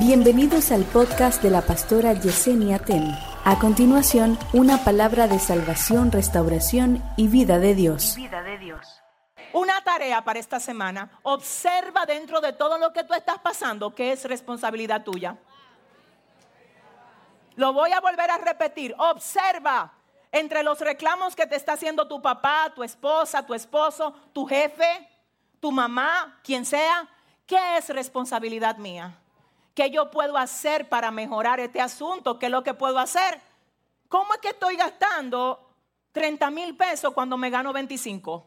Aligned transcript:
Bienvenidos 0.00 0.72
al 0.72 0.84
podcast 0.84 1.42
de 1.42 1.50
la 1.50 1.60
pastora 1.60 2.14
Yesenia 2.14 2.78
Ten. 2.78 3.14
A 3.44 3.58
continuación, 3.58 4.38
una 4.54 4.82
palabra 4.82 5.28
de 5.28 5.38
salvación, 5.38 6.10
restauración 6.10 7.04
y 7.18 7.28
vida 7.28 7.58
de 7.58 7.74
Dios. 7.74 8.16
vida 8.16 8.42
de 8.42 8.56
Dios. 8.56 9.02
Una 9.52 9.84
tarea 9.84 10.24
para 10.24 10.38
esta 10.38 10.58
semana. 10.58 11.20
Observa 11.22 12.06
dentro 12.06 12.40
de 12.40 12.54
todo 12.54 12.78
lo 12.78 12.94
que 12.94 13.04
tú 13.04 13.12
estás 13.12 13.40
pasando 13.40 13.94
que 13.94 14.12
es 14.12 14.24
responsabilidad 14.24 15.04
tuya. 15.04 15.36
Lo 17.56 17.74
voy 17.74 17.92
a 17.92 18.00
volver 18.00 18.30
a 18.30 18.38
repetir. 18.38 18.94
Observa 18.96 19.92
entre 20.32 20.62
los 20.62 20.80
reclamos 20.80 21.36
que 21.36 21.46
te 21.46 21.56
está 21.56 21.74
haciendo 21.74 22.08
tu 22.08 22.22
papá, 22.22 22.72
tu 22.74 22.82
esposa, 22.82 23.44
tu 23.44 23.52
esposo, 23.52 24.14
tu 24.32 24.46
jefe, 24.46 25.10
tu 25.60 25.70
mamá, 25.70 26.40
quien 26.42 26.64
sea. 26.64 27.06
¿Qué 27.44 27.76
es 27.76 27.90
responsabilidad 27.90 28.78
mía? 28.78 29.19
¿Qué 29.80 29.90
yo 29.90 30.10
puedo 30.10 30.36
hacer 30.36 30.90
para 30.90 31.10
mejorar 31.10 31.58
este 31.58 31.80
asunto? 31.80 32.38
¿Qué 32.38 32.46
es 32.46 32.52
lo 32.52 32.62
que 32.62 32.74
puedo 32.74 32.98
hacer? 32.98 33.40
¿Cómo 34.10 34.34
es 34.34 34.40
que 34.40 34.50
estoy 34.50 34.76
gastando 34.76 35.70
30 36.12 36.50
mil 36.50 36.76
pesos 36.76 37.14
cuando 37.14 37.38
me 37.38 37.48
gano 37.48 37.72
25? 37.72 38.46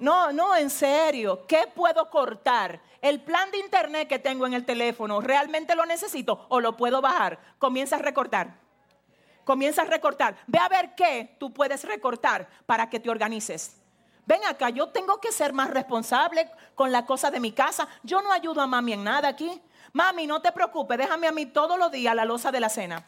No, 0.00 0.32
no, 0.32 0.56
en 0.56 0.70
serio. 0.70 1.46
¿Qué 1.46 1.68
puedo 1.72 2.10
cortar? 2.10 2.80
El 3.00 3.20
plan 3.20 3.48
de 3.52 3.58
internet 3.58 4.08
que 4.08 4.18
tengo 4.18 4.44
en 4.44 4.54
el 4.54 4.64
teléfono, 4.64 5.20
¿realmente 5.20 5.76
lo 5.76 5.86
necesito 5.86 6.44
o 6.48 6.58
lo 6.58 6.76
puedo 6.76 7.00
bajar? 7.00 7.38
Comienza 7.58 7.94
a 7.94 8.00
recortar. 8.00 8.58
Comienza 9.44 9.82
a 9.82 9.84
recortar. 9.84 10.34
Ve 10.48 10.58
a 10.58 10.68
ver 10.68 10.96
qué 10.96 11.36
tú 11.38 11.54
puedes 11.54 11.84
recortar 11.84 12.48
para 12.66 12.90
que 12.90 12.98
te 12.98 13.08
organices. 13.08 13.83
Ven 14.26 14.44
acá, 14.46 14.70
yo 14.70 14.88
tengo 14.88 15.20
que 15.20 15.32
ser 15.32 15.52
más 15.52 15.70
responsable 15.70 16.50
con 16.74 16.90
la 16.90 17.04
cosa 17.04 17.30
de 17.30 17.40
mi 17.40 17.52
casa. 17.52 17.86
Yo 18.02 18.22
no 18.22 18.32
ayudo 18.32 18.60
a 18.62 18.66
mami 18.66 18.94
en 18.94 19.04
nada 19.04 19.28
aquí. 19.28 19.60
Mami, 19.92 20.26
no 20.26 20.40
te 20.40 20.50
preocupes, 20.50 20.98
déjame 20.98 21.28
a 21.28 21.32
mí 21.32 21.46
todos 21.46 21.78
los 21.78 21.92
días 21.92 22.14
la 22.14 22.24
losa 22.24 22.50
de 22.50 22.60
la 22.60 22.68
cena. 22.68 23.04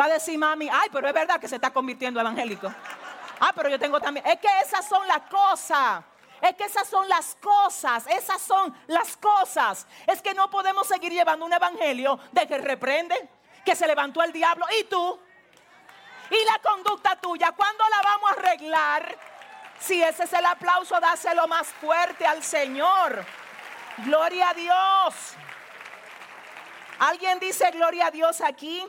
Va 0.00 0.06
a 0.06 0.08
decir 0.08 0.38
mami, 0.38 0.68
ay, 0.68 0.88
pero 0.92 1.06
es 1.06 1.14
verdad 1.14 1.40
que 1.40 1.48
se 1.48 1.54
está 1.54 1.70
convirtiendo 1.70 2.20
evangélico. 2.20 2.72
Ah, 3.40 3.52
pero 3.54 3.68
yo 3.68 3.78
tengo 3.78 4.00
también. 4.00 4.26
Es 4.26 4.38
que 4.38 4.48
esas 4.64 4.86
son 4.88 5.06
las 5.06 5.22
cosas. 5.22 6.04
Es 6.40 6.56
que 6.56 6.64
esas 6.64 6.88
son 6.88 7.08
las 7.08 7.36
cosas. 7.40 8.06
Esas 8.08 8.42
son 8.42 8.74
las 8.88 9.16
cosas. 9.16 9.86
Es 10.06 10.20
que 10.20 10.34
no 10.34 10.50
podemos 10.50 10.86
seguir 10.86 11.12
llevando 11.12 11.46
un 11.46 11.52
evangelio 11.52 12.18
de 12.32 12.46
que 12.46 12.58
reprende, 12.58 13.28
que 13.64 13.76
se 13.76 13.86
levantó 13.86 14.22
el 14.22 14.32
diablo. 14.32 14.66
¿Y 14.80 14.84
tú? 14.84 15.20
¿Y 16.30 16.44
la 16.46 16.58
conducta 16.58 17.16
tuya? 17.16 17.52
¿Cuándo 17.52 17.84
la 17.88 18.02
vamos 18.02 18.30
a 18.30 18.34
arreglar? 18.34 19.31
Si 19.82 20.00
ese 20.00 20.24
es 20.24 20.32
el 20.32 20.46
aplauso, 20.46 20.98
dáselo 21.00 21.48
más 21.48 21.66
fuerte 21.66 22.24
al 22.24 22.42
Señor. 22.42 23.24
Gloria 24.04 24.50
a 24.50 24.54
Dios. 24.54 25.14
¿Alguien 27.00 27.40
dice 27.40 27.68
gloria 27.72 28.06
a 28.06 28.10
Dios 28.12 28.40
aquí? 28.40 28.80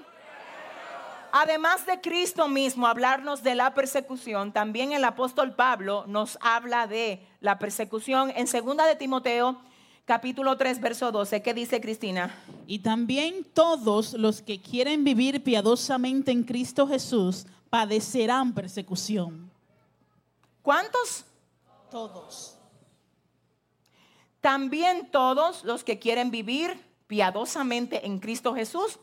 Además 1.31 1.88
de 1.88 2.00
Cristo 2.00 2.47
mismo 2.47 2.85
hablarnos 2.85 3.41
de 3.41 3.55
la 3.55 3.73
persecución, 3.73 4.52
también 4.52 4.91
el 4.91 5.03
apóstol 5.03 5.55
Pablo 5.55 6.05
nos 6.08 6.38
habla 6.41 6.85
de 6.85 7.25
la 7.39 7.57
persecución 7.57 8.31
en 8.35 8.45
segunda 8.45 8.85
de 8.85 8.95
Timoteo 8.95 9.59
capítulo 10.05 10.57
3 10.57 10.80
verso 10.80 11.11
12. 11.11 11.41
¿Qué 11.41 11.55
dice 11.55 11.81
Cristina? 11.81 12.35
Y 12.67 12.80
también 12.80 13.47
todos 13.52 14.13
los 14.13 14.44
que 14.44 14.61
quieren 14.61 15.03
vivir 15.03 15.44
piadosamente 15.44 16.31
en 16.31 16.44
Cristo 16.44 16.88
Jesús 16.88 17.47
padecerán 17.72 18.53
persecución. 18.53 19.53
¿Cuántos? 20.64 21.25
Todos. 21.92 22.58
También 24.42 25.11
todos 25.11 25.64
los 25.64 25.83
que 25.83 26.00
quieren 26.00 26.31
vivir 26.31 26.83
piadosamente 27.06 28.06
en 28.06 28.19
Cristo 28.19 28.56
Jesús 28.56 29.00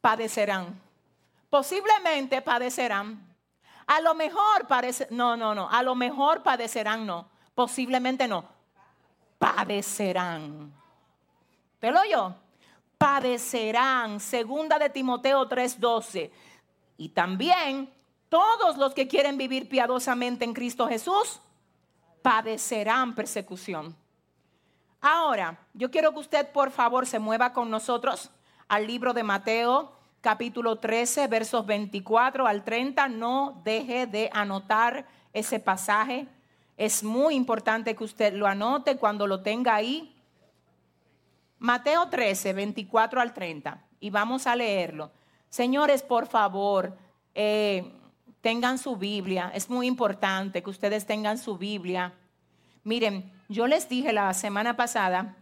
padecerán. 0.00 0.80
Posiblemente 1.48 2.40
padecerán. 2.42 3.36
A 3.86 4.00
lo 4.00 4.14
mejor 4.14 4.68
parece, 4.68 5.08
no, 5.10 5.36
no, 5.36 5.54
no, 5.54 5.68
a 5.68 5.82
lo 5.82 5.96
mejor 5.96 6.42
padecerán, 6.42 7.06
no. 7.06 7.28
Posiblemente 7.54 8.28
no. 8.28 8.44
Padecerán. 9.38 10.72
¿Te 11.80 11.90
lo 11.90 12.04
yo? 12.04 12.34
Padecerán. 12.98 14.20
Segunda 14.20 14.78
de 14.78 14.90
Timoteo 14.90 15.48
3:12. 15.48 16.30
Y 16.98 17.08
también 17.08 17.92
todos 18.30 18.78
los 18.78 18.94
que 18.94 19.08
quieren 19.08 19.36
vivir 19.36 19.68
piadosamente 19.68 20.46
en 20.46 20.54
Cristo 20.54 20.88
Jesús 20.88 21.40
padecerán 22.22 23.14
persecución. 23.14 23.96
Ahora, 25.00 25.58
yo 25.74 25.90
quiero 25.90 26.12
que 26.12 26.20
usted 26.20 26.52
por 26.52 26.70
favor 26.70 27.06
se 27.06 27.18
mueva 27.18 27.52
con 27.52 27.70
nosotros 27.70 28.30
al 28.68 28.86
libro 28.86 29.12
de 29.12 29.24
Mateo, 29.24 29.92
capítulo 30.20 30.76
13, 30.76 31.26
versos 31.26 31.66
24 31.66 32.46
al 32.46 32.62
30. 32.62 33.08
No 33.08 33.60
deje 33.64 34.06
de 34.06 34.30
anotar 34.32 35.06
ese 35.32 35.58
pasaje. 35.58 36.28
Es 36.76 37.02
muy 37.02 37.34
importante 37.34 37.96
que 37.96 38.04
usted 38.04 38.32
lo 38.34 38.46
anote 38.46 38.96
cuando 38.96 39.26
lo 39.26 39.42
tenga 39.42 39.74
ahí. 39.74 40.16
Mateo 41.58 42.08
13, 42.08 42.52
24 42.52 43.20
al 43.20 43.34
30. 43.34 43.82
Y 43.98 44.10
vamos 44.10 44.46
a 44.46 44.54
leerlo. 44.54 45.10
Señores, 45.48 46.02
por 46.02 46.26
favor, 46.26 46.96
eh, 47.34 47.99
tengan 48.40 48.78
su 48.78 48.96
Biblia. 48.96 49.50
Es 49.54 49.68
muy 49.68 49.86
importante 49.86 50.62
que 50.62 50.70
ustedes 50.70 51.06
tengan 51.06 51.38
su 51.38 51.58
Biblia. 51.58 52.14
Miren, 52.84 53.30
yo 53.48 53.66
les 53.66 53.88
dije 53.88 54.12
la 54.12 54.32
semana 54.34 54.76
pasada 54.76 55.36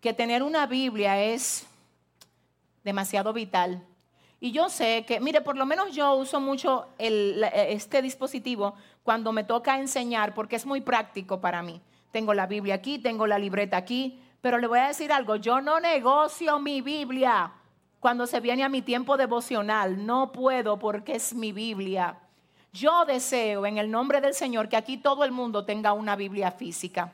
que 0.00 0.12
tener 0.12 0.42
una 0.42 0.66
Biblia 0.66 1.20
es 1.20 1.66
demasiado 2.84 3.32
vital. 3.32 3.84
Y 4.40 4.52
yo 4.52 4.68
sé 4.68 5.04
que, 5.04 5.18
mire, 5.18 5.40
por 5.40 5.56
lo 5.56 5.66
menos 5.66 5.92
yo 5.94 6.14
uso 6.14 6.40
mucho 6.40 6.86
este 6.98 8.02
dispositivo 8.02 8.74
cuando 9.02 9.32
me 9.32 9.42
toca 9.42 9.80
enseñar 9.80 10.34
porque 10.34 10.54
es 10.54 10.64
muy 10.64 10.80
práctico 10.80 11.40
para 11.40 11.62
mí. 11.62 11.80
Tengo 12.12 12.32
la 12.34 12.46
Biblia 12.46 12.76
aquí, 12.76 12.98
tengo 13.00 13.26
la 13.26 13.38
libreta 13.38 13.76
aquí, 13.76 14.22
pero 14.40 14.58
le 14.58 14.68
voy 14.68 14.78
a 14.78 14.88
decir 14.88 15.12
algo, 15.12 15.34
yo 15.34 15.60
no 15.60 15.80
negocio 15.80 16.60
mi 16.60 16.80
Biblia 16.80 17.52
cuando 17.98 18.28
se 18.28 18.38
viene 18.38 18.62
a 18.62 18.68
mi 18.68 18.82
tiempo 18.82 19.16
devocional. 19.16 20.06
No 20.06 20.30
puedo 20.30 20.78
porque 20.78 21.16
es 21.16 21.34
mi 21.34 21.50
Biblia. 21.50 22.16
Yo 22.72 23.04
deseo 23.06 23.66
en 23.66 23.78
el 23.78 23.90
nombre 23.90 24.20
del 24.20 24.34
Señor 24.34 24.68
que 24.68 24.76
aquí 24.76 24.98
todo 24.98 25.24
el 25.24 25.32
mundo 25.32 25.64
tenga 25.64 25.92
una 25.92 26.16
Biblia 26.16 26.50
física. 26.50 27.12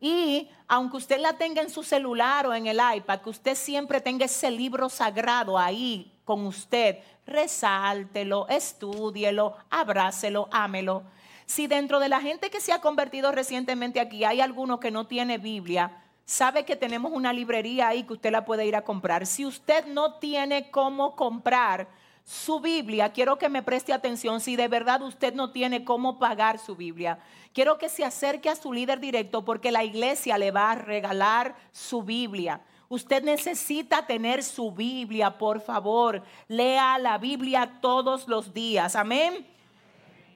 Y 0.00 0.48
aunque 0.66 0.96
usted 0.96 1.20
la 1.20 1.34
tenga 1.34 1.60
en 1.62 1.70
su 1.70 1.82
celular 1.82 2.46
o 2.46 2.54
en 2.54 2.66
el 2.66 2.80
iPad, 2.96 3.20
que 3.20 3.30
usted 3.30 3.54
siempre 3.54 4.00
tenga 4.00 4.24
ese 4.24 4.50
libro 4.50 4.88
sagrado 4.88 5.58
ahí 5.58 6.12
con 6.24 6.46
usted, 6.46 6.98
resáltelo, 7.26 8.46
estúdielo, 8.48 9.56
abrácelo, 9.68 10.48
ámelo. 10.50 11.02
Si 11.44 11.66
dentro 11.66 11.98
de 11.98 12.08
la 12.08 12.20
gente 12.20 12.50
que 12.50 12.60
se 12.60 12.72
ha 12.72 12.80
convertido 12.80 13.32
recientemente 13.32 14.00
aquí 14.00 14.24
hay 14.24 14.40
alguno 14.40 14.80
que 14.80 14.90
no 14.90 15.06
tiene 15.06 15.36
Biblia, 15.36 16.04
sabe 16.24 16.64
que 16.64 16.76
tenemos 16.76 17.12
una 17.12 17.32
librería 17.32 17.88
ahí 17.88 18.04
que 18.04 18.12
usted 18.12 18.30
la 18.30 18.44
puede 18.44 18.64
ir 18.64 18.76
a 18.76 18.84
comprar. 18.84 19.26
Si 19.26 19.44
usted 19.44 19.84
no 19.86 20.14
tiene 20.14 20.70
cómo 20.70 21.16
comprar, 21.16 21.88
su 22.24 22.60
Biblia, 22.60 23.12
quiero 23.12 23.38
que 23.38 23.48
me 23.48 23.62
preste 23.62 23.92
atención 23.92 24.40
si 24.40 24.56
de 24.56 24.68
verdad 24.68 25.02
usted 25.02 25.34
no 25.34 25.50
tiene 25.50 25.84
cómo 25.84 26.18
pagar 26.18 26.58
su 26.58 26.76
Biblia. 26.76 27.18
Quiero 27.52 27.78
que 27.78 27.88
se 27.88 28.04
acerque 28.04 28.48
a 28.48 28.56
su 28.56 28.72
líder 28.72 29.00
directo 29.00 29.44
porque 29.44 29.72
la 29.72 29.82
iglesia 29.82 30.38
le 30.38 30.50
va 30.50 30.70
a 30.70 30.76
regalar 30.76 31.56
su 31.72 32.02
Biblia. 32.02 32.60
Usted 32.88 33.22
necesita 33.22 34.06
tener 34.06 34.42
su 34.42 34.72
Biblia, 34.72 35.38
por 35.38 35.60
favor. 35.60 36.22
Lea 36.48 36.98
la 36.98 37.18
Biblia 37.18 37.78
todos 37.80 38.26
los 38.26 38.52
días. 38.52 38.96
Amén. 38.96 39.46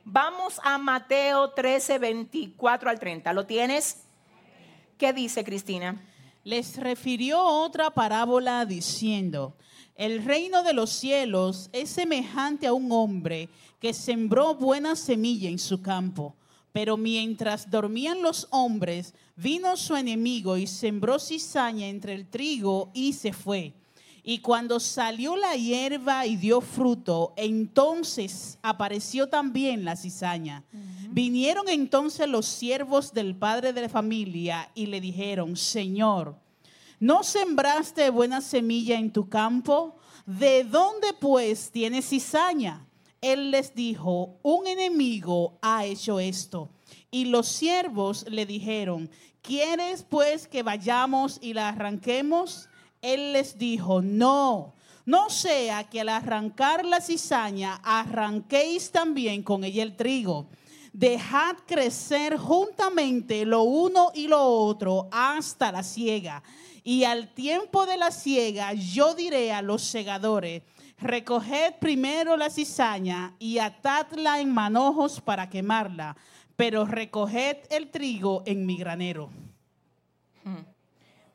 Vamos 0.05 0.61
a 0.63 0.79
Mateo 0.79 1.51
13, 1.51 1.99
24 1.99 2.91
al 2.91 3.01
30. 3.01 3.33
¿Lo 3.33 3.47
tienes? 3.47 4.05
¿Qué 4.99 5.13
dice 5.13 5.45
Cristina? 5.45 6.01
Les 6.45 6.77
refirió 6.77 7.43
otra 7.43 7.91
parábola 7.91 8.67
diciendo, 8.67 9.57
el 9.97 10.25
reino 10.25 10.63
de 10.63 10.73
los 10.73 10.91
cielos 10.91 11.71
es 11.73 11.91
semejante 11.91 12.67
a 12.67 12.73
un 12.73 12.91
hombre 12.91 13.49
que 13.81 13.95
sembró 13.95 14.55
buena 14.55 14.97
semilla 14.97 15.49
en 15.49 15.59
su 15.59 15.83
campo. 15.83 16.35
Pero 16.73 16.97
mientras 16.97 17.71
dormían 17.71 18.21
los 18.21 18.49
hombres, 18.51 19.15
vino 19.37 19.77
su 19.77 19.95
enemigo 19.95 20.57
y 20.57 20.67
sembró 20.67 21.21
cizaña 21.21 21.87
entre 21.87 22.15
el 22.15 22.27
trigo 22.29 22.91
y 22.93 23.13
se 23.13 23.33
fue. 23.33 23.75
Y 24.25 24.39
cuando 24.39 24.81
salió 24.81 25.37
la 25.37 25.55
hierba 25.55 26.27
y 26.27 26.37
dio 26.37 26.61
fruto, 26.63 27.35
entonces 27.37 28.59
apareció 28.63 29.29
también 29.29 29.85
la 29.85 29.97
cizaña. 29.97 30.65
Vinieron 31.11 31.69
entonces 31.69 32.27
los 32.27 32.47
siervos 32.47 33.13
del 33.13 33.37
padre 33.37 33.73
de 33.73 33.83
la 33.83 33.89
familia 33.89 34.71
y 34.75 34.87
le 34.87 35.01
dijeron, 35.01 35.57
Señor, 35.57 36.37
¿No 37.05 37.23
sembraste 37.23 38.09
buena 38.09 38.41
semilla 38.41 38.99
en 38.99 39.13
tu 39.13 39.29
campo? 39.29 39.99
¿De 40.25 40.65
dónde 40.65 41.13
pues 41.13 41.71
tienes 41.71 42.09
cizaña? 42.09 42.87
Él 43.21 43.51
les 43.51 43.75
dijo, 43.75 44.39
un 44.43 44.67
enemigo 44.67 45.59
ha 45.61 45.85
hecho 45.85 46.19
esto. 46.19 46.71
Y 47.11 47.27
los 47.27 47.47
siervos 47.47 48.25
le 48.31 48.47
dijeron, 48.47 49.11
¿quieres 49.43 50.03
pues 50.03 50.49
que 50.49 50.63
vayamos 50.63 51.39
y 51.43 51.53
la 51.53 51.69
arranquemos? 51.69 52.71
Él 53.03 53.35
les 53.35 53.59
dijo, 53.59 54.01
no, 54.01 54.73
no 55.05 55.29
sea 55.29 55.85
que 55.91 56.01
al 56.01 56.09
arrancar 56.09 56.87
la 56.87 57.03
cizaña 57.03 57.83
arranquéis 57.85 58.93
también 58.93 59.43
con 59.43 59.65
ella 59.65 59.83
el 59.83 59.95
trigo. 59.95 60.47
Dejad 60.95 61.57
crecer 61.67 62.37
juntamente 62.37 63.45
lo 63.45 63.65
uno 63.65 64.13
y 64.15 64.29
lo 64.29 64.41
otro 64.41 65.09
hasta 65.11 65.73
la 65.73 65.83
siega. 65.83 66.41
Y 66.85 67.03
al 67.03 67.35
tiempo 67.35 67.85
de 67.85 67.97
la 67.97 68.13
siega 68.13 68.75
yo 68.75 69.13
diré 69.17 69.53
a 69.53 69.61
los 69.61 69.83
segadores, 69.83 70.63
recoged 71.01 71.75
primero 71.81 72.37
la 72.37 72.49
cizaña 72.49 73.35
y 73.41 73.59
atadla 73.59 74.39
en 74.39 74.55
manojos 74.55 75.21
para 75.21 75.51
quemarla, 75.51 76.17
pero 76.55 76.85
recoged 76.85 77.57
el 77.71 77.91
trigo 77.91 78.45
en 78.47 78.65
mi 78.65 78.77
granero. 78.77 79.31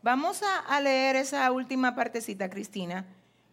Vamos 0.02 0.42
a, 0.70 0.80
leer 0.80 1.18
esa 1.18 1.52
última 1.52 1.96
partecita, 1.96 2.50
Cristina. 2.50 3.06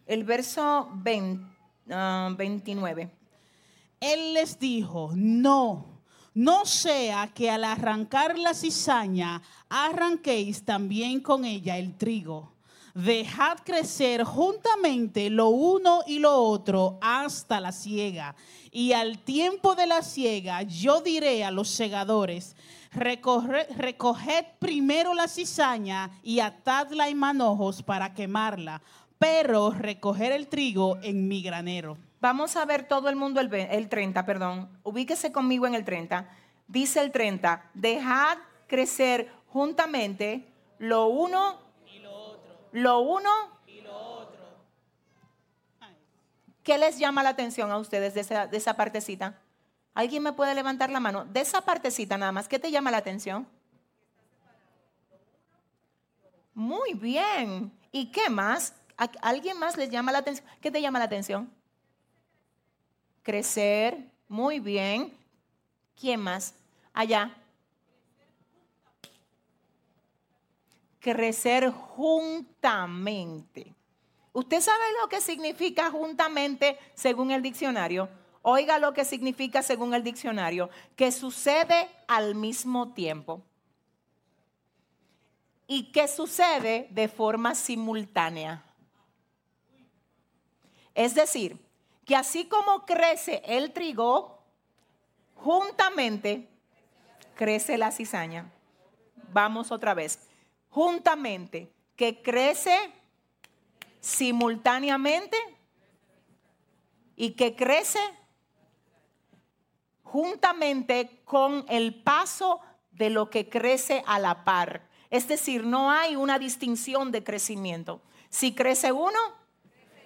El 0.05 0.23
verso 0.23 0.89
20, 0.93 1.45
ah, 1.91 2.33
29. 2.37 3.11
Él 3.99 4.33
les 4.33 4.57
dijo, 4.57 5.11
no, 5.13 5.96
no 6.37 6.67
sea 6.67 7.31
que 7.33 7.49
al 7.49 7.63
arrancar 7.63 8.37
la 8.37 8.53
cizaña 8.53 9.41
arranquéis 9.69 10.63
también 10.63 11.19
con 11.19 11.45
ella 11.45 11.77
el 11.77 11.97
trigo. 11.97 12.53
Dejad 12.93 13.57
crecer 13.65 14.23
juntamente 14.23 15.31
lo 15.31 15.49
uno 15.49 16.01
y 16.05 16.19
lo 16.19 16.35
otro 16.35 16.99
hasta 17.01 17.59
la 17.59 17.71
siega. 17.71 18.35
Y 18.71 18.93
al 18.93 19.17
tiempo 19.17 19.73
de 19.73 19.87
la 19.87 20.03
siega 20.03 20.61
yo 20.61 21.01
diré 21.01 21.43
a 21.43 21.49
los 21.49 21.69
segadores, 21.69 22.55
"Recorre- 22.93 23.67
recoged 23.75 24.45
primero 24.59 25.15
la 25.15 25.27
cizaña 25.27 26.11
y 26.21 26.39
atadla 26.39 27.09
en 27.09 27.17
manojos 27.17 27.81
para 27.81 28.13
quemarla, 28.13 28.83
pero 29.17 29.71
recoger 29.71 30.31
el 30.33 30.47
trigo 30.47 30.97
en 31.01 31.27
mi 31.27 31.41
granero. 31.41 31.97
Vamos 32.19 32.55
a 32.55 32.65
ver 32.65 32.87
todo 32.87 33.09
el 33.09 33.15
mundo 33.15 33.39
el, 33.39 33.53
el 33.53 33.89
30, 33.89 34.25
perdón. 34.25 34.69
Ubíquese 34.83 35.31
conmigo 35.31 35.67
en 35.67 35.75
el 35.75 35.85
30. 35.85 36.27
Dice 36.67 37.01
el 37.01 37.11
30, 37.11 37.69
dejad 37.73 38.37
crecer 38.67 39.31
juntamente 39.47 40.51
lo 40.79 41.07
uno 41.07 41.59
y 41.85 41.99
lo 41.99 42.13
otro. 42.13 42.59
Lo 42.71 42.99
uno 42.99 43.29
y 43.67 43.81
lo 43.81 43.95
otro. 43.95 44.45
¿Qué 46.63 46.77
les 46.77 46.99
llama 46.99 47.23
la 47.23 47.29
atención 47.29 47.71
a 47.71 47.77
ustedes 47.77 48.13
de 48.13 48.21
esa, 48.21 48.47
de 48.47 48.57
esa 48.57 48.75
partecita? 48.75 49.39
¿Alguien 49.93 50.23
me 50.23 50.33
puede 50.33 50.53
levantar 50.53 50.89
la 50.89 50.99
mano? 50.99 51.25
De 51.25 51.39
esa 51.39 51.61
partecita 51.61 52.17
nada 52.17 52.31
más, 52.31 52.47
¿qué 52.47 52.59
te 52.59 52.69
llama 52.69 52.91
la 52.91 52.97
atención? 52.97 53.47
Muy 56.53 56.93
bien. 56.93 57.71
¿Y 57.91 58.11
qué 58.11 58.29
más? 58.29 58.73
¿A 58.97 59.09
¿Alguien 59.21 59.57
más 59.59 59.77
les 59.77 59.89
llama 59.89 60.11
la 60.11 60.19
atención? 60.19 60.47
¿Qué 60.59 60.71
te 60.71 60.81
llama 60.81 60.99
la 60.99 61.05
atención? 61.05 61.51
Crecer. 63.27 64.09
Muy 64.29 64.61
bien. 64.61 65.13
¿Quién 65.99 66.21
más? 66.21 66.53
Allá. 66.93 67.35
Crecer 71.01 71.69
juntamente. 71.69 73.75
¿Usted 74.31 74.61
sabe 74.61 74.85
lo 75.01 75.09
que 75.09 75.19
significa 75.19 75.91
juntamente 75.91 76.79
según 76.93 77.31
el 77.31 77.41
diccionario? 77.41 78.07
Oiga 78.43 78.79
lo 78.79 78.93
que 78.93 79.03
significa 79.03 79.61
según 79.61 79.93
el 79.93 80.05
diccionario, 80.05 80.69
que 80.95 81.11
sucede 81.11 81.89
al 82.07 82.33
mismo 82.33 82.93
tiempo 82.93 83.43
y 85.67 85.91
que 85.91 86.07
sucede 86.07 86.87
de 86.91 87.09
forma 87.09 87.55
simultánea. 87.55 88.63
Es 90.95 91.13
decir, 91.13 91.66
que 92.07 92.15
así 92.15 92.45
como 92.45 92.85
crece 92.85 93.41
el 93.45 93.73
trigo, 93.73 94.41
juntamente 95.35 96.47
crece 97.35 97.77
la 97.77 97.91
cizaña. 97.91 98.49
Vamos 99.33 99.73
otra 99.73 99.93
vez. 99.93 100.29
Juntamente, 100.69 101.69
que 101.97 102.21
crece 102.21 102.93
simultáneamente 103.99 105.37
y 107.17 107.31
que 107.31 107.57
crece 107.57 107.99
juntamente 110.03 111.21
con 111.25 111.65
el 111.67 111.93
paso 112.03 112.61
de 112.91 113.09
lo 113.09 113.29
que 113.29 113.49
crece 113.49 114.01
a 114.07 114.17
la 114.17 114.45
par. 114.45 114.87
Es 115.09 115.27
decir, 115.27 115.65
no 115.65 115.91
hay 115.91 116.15
una 116.15 116.39
distinción 116.39 117.11
de 117.11 117.25
crecimiento. 117.25 118.01
Si 118.29 118.55
crece 118.55 118.93
uno, 118.93 119.19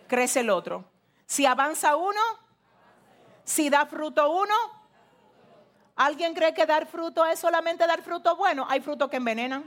crece 0.07 0.39
el 0.39 0.50
otro. 0.50 0.90
Si 1.31 1.45
avanza 1.45 1.95
uno, 1.95 2.19
si 3.45 3.69
da 3.69 3.86
fruto 3.86 4.30
uno, 4.31 4.54
¿alguien 5.95 6.33
cree 6.33 6.54
que 6.54 6.66
dar 6.66 6.86
fruto 6.88 7.24
es 7.25 7.39
solamente 7.39 7.88
dar 7.88 8.01
fruto 8.01 8.36
bueno? 8.36 8.66
Hay 8.68 8.81
frutos 8.81 9.10
que 9.10 9.16
envenenan. 9.16 9.63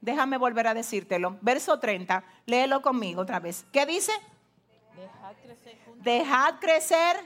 Déjame 0.00 0.36
volver 0.36 0.66
a 0.66 0.74
decírtelo. 0.74 1.38
Verso 1.42 1.78
30, 1.78 2.24
léelo 2.46 2.82
conmigo 2.82 3.22
otra 3.22 3.38
vez. 3.38 3.64
¿Qué 3.72 3.86
dice? 3.86 4.10
Dejad 4.96 5.36
crecer 5.44 5.78
jun- 5.86 6.02
Dejad 6.02 6.54
crecer, 6.58 7.16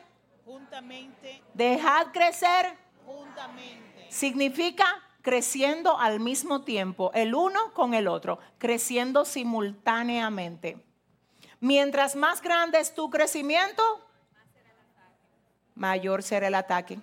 juntamente, 0.44 1.42
dejad 1.54 2.08
crecer 2.12 2.74
juntamente. 3.06 4.06
significa 4.10 4.84
creciendo 5.22 5.98
al 5.98 6.20
mismo 6.20 6.64
tiempo, 6.64 7.10
el 7.14 7.34
uno 7.34 7.72
con 7.72 7.94
el 7.94 8.08
otro, 8.08 8.40
creciendo 8.58 9.24
simultáneamente. 9.24 10.84
Mientras 11.60 12.16
más 12.16 12.40
grande 12.40 12.80
es 12.80 12.94
tu 12.94 13.10
crecimiento, 13.10 13.82
mayor 15.74 16.22
será 16.22 16.48
el 16.48 16.54
ataque. 16.54 16.98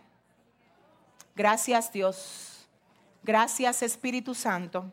Gracias 1.35 1.91
Dios. 1.91 2.67
Gracias 3.21 3.83
Espíritu 3.83 4.33
Santo. 4.33 4.91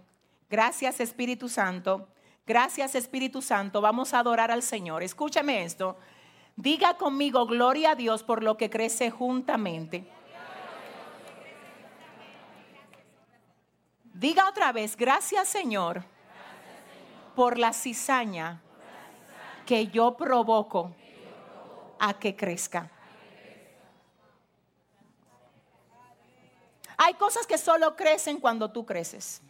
Gracias 0.50 1.00
Espíritu 1.00 1.48
Santo. 1.48 2.08
Gracias 2.46 2.94
Espíritu 2.94 3.40
Santo. 3.40 3.80
Vamos 3.80 4.12
a 4.12 4.18
adorar 4.18 4.50
al 4.50 4.62
Señor. 4.62 5.02
Escúchame 5.02 5.64
esto. 5.64 5.96
Diga 6.56 6.98
conmigo, 6.98 7.46
gloria 7.46 7.92
a 7.92 7.94
Dios 7.94 8.22
por 8.22 8.42
lo 8.42 8.58
que 8.58 8.68
crece 8.68 9.10
juntamente. 9.10 10.06
Diga 14.12 14.48
otra 14.48 14.72
vez, 14.72 14.96
gracias 14.96 15.48
Señor 15.48 16.04
por 17.34 17.58
la 17.58 17.72
cizaña 17.72 18.60
que 19.64 19.88
yo 19.88 20.16
provoco 20.16 20.94
a 21.98 22.14
que 22.14 22.36
crezca. 22.36 22.90
Hay 26.96 27.14
cosas 27.14 27.46
que 27.46 27.58
solo 27.58 27.96
crecen 27.96 28.38
cuando 28.38 28.70
tú 28.70 28.86
creces. 28.86 29.42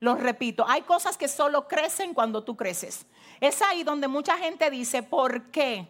Lo 0.00 0.16
repito, 0.16 0.64
hay 0.66 0.82
cosas 0.82 1.16
que 1.16 1.28
solo 1.28 1.68
crecen 1.68 2.12
cuando 2.14 2.42
tú 2.42 2.56
creces. 2.56 3.06
Es 3.40 3.62
ahí 3.62 3.84
donde 3.84 4.08
mucha 4.08 4.36
gente 4.36 4.68
dice, 4.70 5.02
¿por 5.02 5.50
qué? 5.50 5.88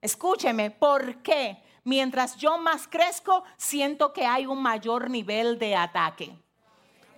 Escúcheme, 0.00 0.70
¿por 0.70 1.16
qué? 1.22 1.62
Mientras 1.84 2.36
yo 2.36 2.58
más 2.58 2.86
crezco, 2.88 3.44
siento 3.56 4.12
que 4.12 4.24
hay 4.24 4.46
un 4.46 4.62
mayor 4.62 5.10
nivel 5.10 5.58
de 5.58 5.76
ataque. 5.76 6.34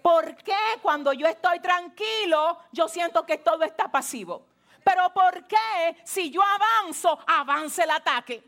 ¿Por 0.02 0.36
qué 0.36 0.56
cuando 0.82 1.12
yo 1.12 1.26
estoy 1.26 1.60
tranquilo, 1.60 2.58
yo 2.72 2.88
siento 2.88 3.24
que 3.24 3.38
todo 3.38 3.62
está 3.62 3.90
pasivo? 3.90 4.44
Pero 4.84 5.12
¿por 5.14 5.46
qué 5.46 5.96
si 6.04 6.30
yo 6.30 6.42
avanzo, 6.42 7.18
avanza 7.26 7.84
el 7.84 7.90
ataque? 7.90 8.44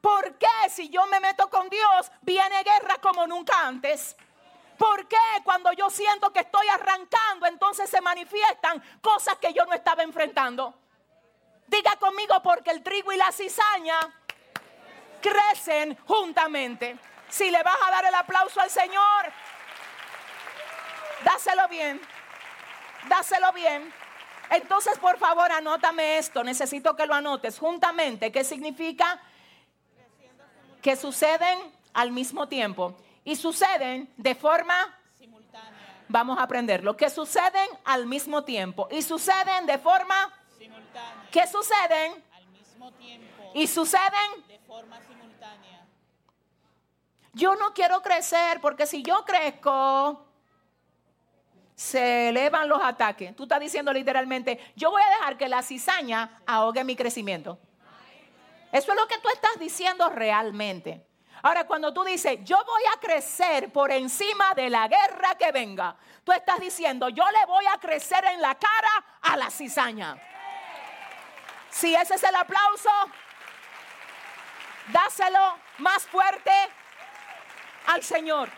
¿Por 0.00 0.36
qué 0.36 0.68
si 0.68 0.88
yo 0.88 1.06
me 1.06 1.20
meto 1.20 1.48
con 1.48 1.68
Dios, 1.68 2.10
viene 2.22 2.62
guerra 2.64 2.96
como 3.00 3.26
nunca 3.26 3.66
antes? 3.66 4.16
¿Por 4.76 5.08
qué 5.08 5.16
cuando 5.42 5.72
yo 5.72 5.88
siento 5.88 6.32
que 6.32 6.40
estoy 6.40 6.66
arrancando, 6.68 7.46
entonces 7.46 7.88
se 7.88 8.00
manifiestan 8.00 8.82
cosas 9.00 9.36
que 9.38 9.52
yo 9.52 9.64
no 9.64 9.72
estaba 9.72 10.02
enfrentando? 10.02 10.74
Diga 11.66 11.96
conmigo, 11.96 12.42
porque 12.42 12.70
el 12.70 12.82
trigo 12.82 13.12
y 13.12 13.16
la 13.16 13.32
cizaña 13.32 13.98
crecen 15.20 15.96
juntamente. 16.06 16.98
Si 17.28 17.50
le 17.50 17.62
vas 17.62 17.76
a 17.86 17.90
dar 17.90 18.04
el 18.04 18.14
aplauso 18.14 18.60
al 18.60 18.70
Señor, 18.70 19.32
dáselo 21.24 21.66
bien, 21.68 22.00
dáselo 23.08 23.52
bien. 23.52 24.05
Entonces, 24.50 24.98
por 24.98 25.18
favor, 25.18 25.50
anótame 25.50 26.18
esto. 26.18 26.44
Necesito 26.44 26.94
que 26.96 27.06
lo 27.06 27.14
anotes 27.14 27.58
juntamente. 27.58 28.30
¿Qué 28.30 28.44
significa? 28.44 29.20
Que 30.82 30.96
suceden 30.96 31.58
al 31.92 32.12
mismo 32.12 32.46
tiempo. 32.48 32.94
Y 33.24 33.34
suceden 33.34 34.08
de 34.16 34.34
forma, 34.36 34.96
Simultánea, 35.18 36.04
vamos 36.08 36.38
a 36.38 36.44
aprenderlo, 36.44 36.96
que 36.96 37.10
suceden 37.10 37.68
al 37.84 38.06
mismo 38.06 38.44
tiempo. 38.44 38.86
Y 38.90 39.02
suceden 39.02 39.66
de 39.66 39.78
forma, 39.78 40.32
simultánea, 40.56 41.28
que 41.32 41.46
suceden 41.48 42.24
al 42.36 42.46
mismo 42.48 42.92
tiempo, 42.92 43.50
y 43.54 43.66
suceden. 43.66 44.46
de 44.46 44.58
forma 44.60 45.00
simultánea. 45.00 45.84
Yo 47.32 47.56
no 47.56 47.74
quiero 47.74 48.00
crecer 48.00 48.60
porque 48.60 48.86
si 48.86 49.02
yo 49.02 49.24
crezco, 49.24 50.25
se 51.76 52.30
elevan 52.30 52.68
los 52.68 52.82
ataques. 52.82 53.36
Tú 53.36 53.42
estás 53.42 53.60
diciendo 53.60 53.92
literalmente, 53.92 54.58
yo 54.74 54.90
voy 54.90 55.02
a 55.02 55.10
dejar 55.10 55.36
que 55.36 55.46
la 55.46 55.62
cizaña 55.62 56.40
ahogue 56.46 56.82
mi 56.82 56.96
crecimiento. 56.96 57.58
Eso 58.72 58.92
es 58.92 58.98
lo 58.98 59.06
que 59.06 59.18
tú 59.18 59.28
estás 59.28 59.58
diciendo 59.60 60.08
realmente. 60.08 61.06
Ahora, 61.42 61.66
cuando 61.66 61.92
tú 61.92 62.02
dices, 62.02 62.38
yo 62.44 62.56
voy 62.56 62.82
a 62.94 62.98
crecer 62.98 63.70
por 63.70 63.92
encima 63.92 64.54
de 64.54 64.70
la 64.70 64.88
guerra 64.88 65.34
que 65.38 65.52
venga, 65.52 65.96
tú 66.24 66.32
estás 66.32 66.58
diciendo, 66.58 67.10
yo 67.10 67.24
le 67.30 67.44
voy 67.44 67.66
a 67.66 67.78
crecer 67.78 68.24
en 68.24 68.40
la 68.40 68.54
cara 68.54 69.04
a 69.20 69.36
la 69.36 69.50
cizaña. 69.50 70.16
Si 71.68 71.94
ese 71.94 72.14
es 72.14 72.22
el 72.22 72.34
aplauso, 72.34 72.90
dáselo 74.88 75.58
más 75.78 76.06
fuerte 76.06 76.50
al 77.86 78.02
Señor. 78.02 78.48